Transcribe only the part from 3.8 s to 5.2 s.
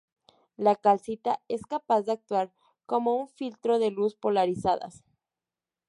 luz polarizadas.